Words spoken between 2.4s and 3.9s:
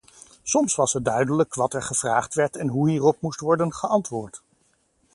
en hoe hierop moest worden